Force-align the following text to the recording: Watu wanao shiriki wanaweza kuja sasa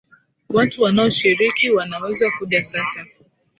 Watu 0.49 0.81
wanao 0.81 1.09
shiriki 1.09 1.71
wanaweza 1.71 2.31
kuja 2.39 2.63
sasa 2.63 3.05